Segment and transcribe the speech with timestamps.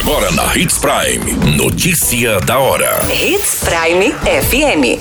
[0.00, 1.56] Agora na Hits Prime.
[1.58, 3.00] Notícia da hora.
[3.12, 4.98] Hits Prime FM.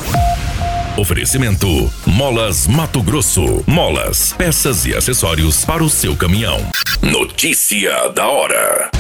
[1.00, 3.64] Oferecimento: Molas Mato Grosso.
[3.66, 6.60] Molas, peças e acessórios para o seu caminhão.
[7.02, 8.92] Notícia da hora.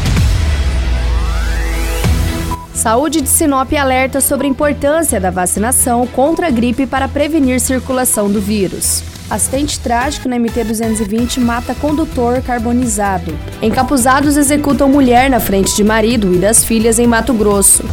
[2.73, 8.31] Saúde de Sinop alerta sobre a importância da vacinação contra a gripe para prevenir circulação
[8.31, 9.04] do vírus.
[9.30, 13.38] Acidente trágico na MT-220 mata condutor carbonizado.
[13.61, 17.83] Encapuzados executam mulher na frente de marido e das filhas em Mato Grosso.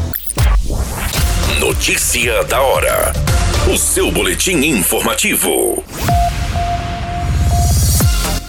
[1.61, 3.13] Notícia da hora.
[3.71, 5.85] O seu boletim informativo.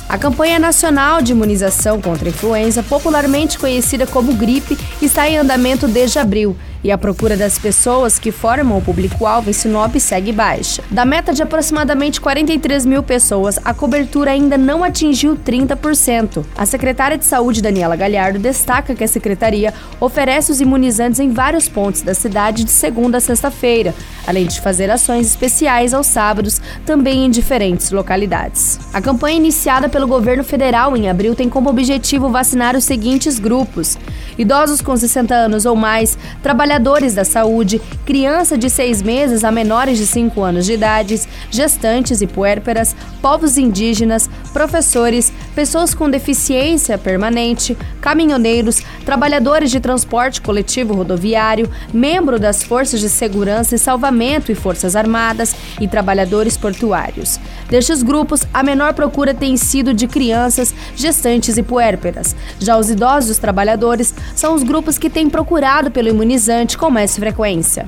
[0.08, 5.86] A campanha nacional de imunização contra a influenza, popularmente conhecida como gripe, está em andamento
[5.86, 6.56] desde abril
[6.88, 10.82] e a procura das pessoas que formam o público-alvo em Sinop segue baixa.
[10.90, 16.46] Da meta de aproximadamente 43 mil pessoas, a cobertura ainda não atingiu 30%.
[16.58, 21.68] A secretária de Saúde, Daniela Galhardo, destaca que a secretaria oferece os imunizantes em vários
[21.68, 23.94] pontos da cidade de segunda a sexta-feira,
[24.26, 28.80] além de fazer ações especiais aos sábados, também em diferentes localidades.
[28.94, 33.98] A campanha iniciada pelo governo federal em abril tem como objetivo vacinar os seguintes grupos:
[34.38, 39.98] idosos com 60 anos ou mais, trabalhadores da saúde, criança de 6 meses a menores
[39.98, 47.78] de 5 anos de idade, gestantes e puérperas, povos indígenas, professores, pessoas com deficiência permanente,
[48.00, 54.96] caminhoneiros, trabalhadores de transporte coletivo rodoviário, membro das forças de segurança e salvamento e forças
[54.96, 57.40] armadas e trabalhadores portuários.
[57.70, 62.36] Destes grupos, a menor procura tem sido de crianças, gestantes e puérperas.
[62.60, 67.88] Já os idosos trabalhadores são os grupos que têm procurado pelo imunizante com mais frequência.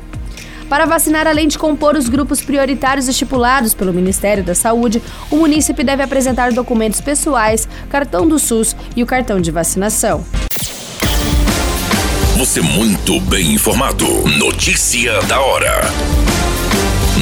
[0.69, 5.83] Para vacinar, além de compor os grupos prioritários estipulados pelo Ministério da Saúde, o munícipe
[5.83, 10.23] deve apresentar documentos pessoais, cartão do SUS e o cartão de vacinação.
[12.37, 14.05] Você muito bem informado.
[14.37, 15.81] Notícia da hora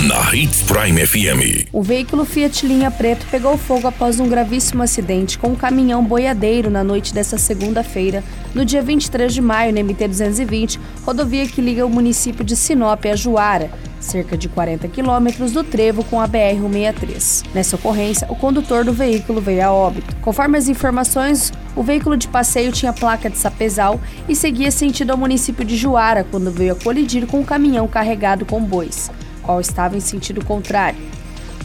[0.08, 1.68] na Hits Prime FM.
[1.74, 6.70] O veículo Fiat Linha Preto pegou fogo após um gravíssimo acidente com um caminhão boiadeiro
[6.70, 8.24] na noite desta segunda-feira,
[8.56, 13.18] no dia 23 de maio, na MT-220, rodovia que liga o município de Sinop a
[13.18, 17.44] Juara, cerca de 40 quilômetros do trevo com a BR-163.
[17.54, 20.16] Nessa ocorrência, o condutor do veículo veio a óbito.
[20.22, 24.00] Conforme as informações, o veículo de passeio tinha placa de sapezal
[24.30, 28.46] e seguia sentido ao município de Juara quando veio a colidir com um caminhão carregado
[28.46, 29.12] com bois
[29.48, 31.00] qual estava em sentido contrário.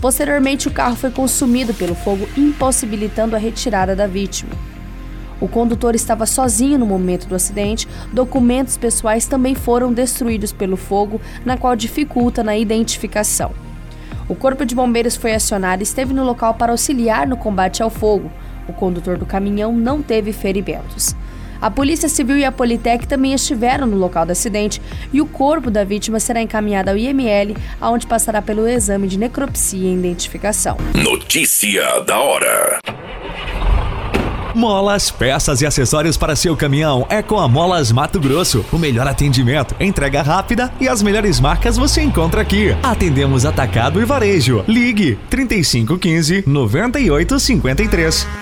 [0.01, 4.53] Posteriormente, o carro foi consumido pelo fogo, impossibilitando a retirada da vítima.
[5.41, 11.21] O condutor estava sozinho no momento do acidente, documentos pessoais também foram destruídos pelo fogo,
[11.45, 13.51] na qual dificulta na identificação.
[14.29, 17.91] O Corpo de Bombeiros foi acionado e esteve no local para auxiliar no combate ao
[17.91, 18.31] fogo.
[18.69, 21.17] O condutor do caminhão não teve ferimentos.
[21.63, 25.71] A Polícia Civil e a Politec também estiveram no local do acidente e o corpo
[25.71, 30.77] da vítima será encaminhado ao IML, onde passará pelo exame de necropsia e identificação.
[30.93, 32.81] Notícia da hora.
[34.57, 38.65] Molas, peças e acessórios para seu caminhão é com a Molas Mato Grosso.
[38.73, 42.77] O melhor atendimento, entrega rápida e as melhores marcas você encontra aqui.
[42.83, 44.65] Atendemos atacado e varejo.
[44.67, 48.42] Ligue 3515 9853.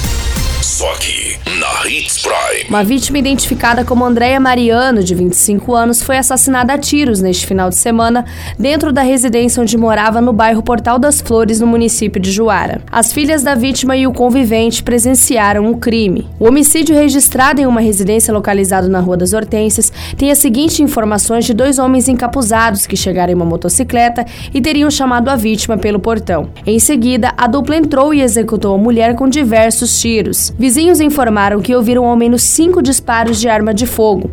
[0.81, 2.67] Só aqui, na Hits Prime.
[2.67, 7.69] Uma vítima identificada como Andréia Mariano, de 25 anos, foi assassinada a tiros neste final
[7.69, 8.25] de semana
[8.57, 12.81] dentro da residência onde morava no bairro Portal das Flores, no município de Juara.
[12.91, 16.27] As filhas da vítima e o convivente presenciaram o crime.
[16.39, 21.45] O homicídio registrado em uma residência localizada na Rua das Hortênsias tem as seguintes informações
[21.45, 25.99] de dois homens encapuzados que chegaram em uma motocicleta e teriam chamado a vítima pelo
[25.99, 26.49] portão.
[26.65, 30.51] Em seguida, a dupla entrou e executou a mulher com diversos tiros.
[30.71, 34.31] Vizinhos informaram que ouviram ao menos cinco disparos de arma de fogo.